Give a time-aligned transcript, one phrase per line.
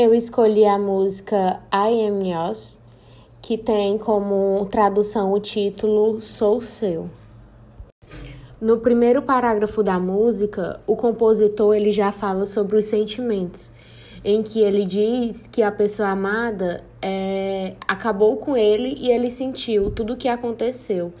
[0.00, 2.78] Eu escolhi a música I Am Yours,
[3.42, 7.10] que tem como tradução o título Sou Seu.
[8.60, 13.72] No primeiro parágrafo da música, o compositor ele já fala sobre os sentimentos,
[14.24, 19.90] em que ele diz que a pessoa amada é, acabou com ele e ele sentiu
[19.90, 21.12] tudo o que aconteceu.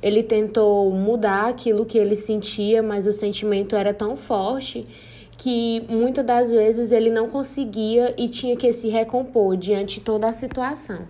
[0.00, 4.86] Ele tentou mudar aquilo que ele sentia, mas o sentimento era tão forte
[5.40, 10.28] que muitas das vezes ele não conseguia e tinha que se recompor diante de toda
[10.28, 11.08] a situação.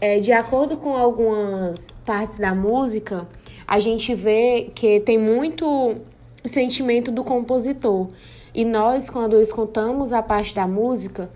[0.00, 3.26] É, de acordo com algumas partes da música,
[3.66, 5.96] a gente vê que tem muito
[6.44, 8.06] sentimento do compositor.
[8.54, 11.28] E nós, quando escutamos a parte da música,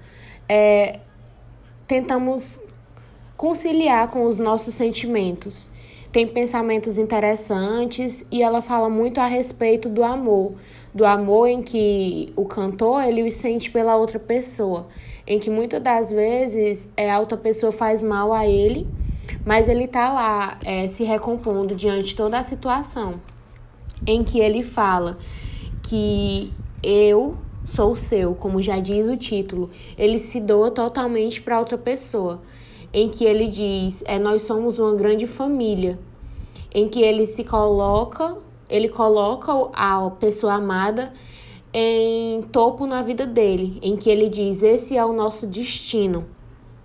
[0.49, 1.01] é,
[1.89, 2.61] tentamos
[3.37, 5.69] conciliar com os nossos sentimentos.
[6.17, 10.55] Tem pensamentos interessantes e ela fala muito a respeito do amor,
[10.95, 14.87] do amor em que o cantor ele o sente pela outra pessoa,
[15.27, 18.87] em que muitas das vezes é, a outra pessoa faz mal a ele,
[19.45, 23.21] mas ele tá lá é, se recompondo diante de toda a situação,
[24.07, 25.19] em que ele fala
[25.83, 26.51] que
[26.83, 32.41] eu sou seu, como já diz o título, ele se doa totalmente para outra pessoa,
[32.97, 35.99] em que ele diz é nós somos uma grande família,
[36.75, 38.39] em que ele se coloca
[38.69, 41.13] ele coloca a pessoa amada
[41.73, 46.27] em topo na vida dele, em que ele diz: Esse é o nosso destino.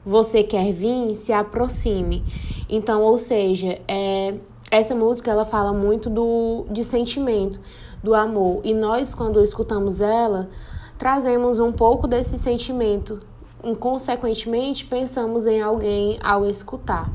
[0.05, 1.15] Você quer vir?
[1.15, 2.23] Se aproxime.
[2.69, 4.35] Então, ou seja, é,
[4.69, 7.59] essa música ela fala muito do, de sentimento,
[8.03, 8.61] do amor.
[8.63, 10.49] E nós, quando escutamos ela,
[10.97, 13.19] trazemos um pouco desse sentimento.
[13.63, 17.09] E, consequentemente, pensamos em alguém ao escutar.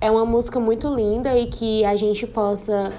[0.00, 2.92] É uma música muito linda e que a gente possa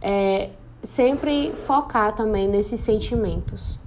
[0.00, 0.50] é,
[0.82, 3.78] sempre focar também nesses sentimentos.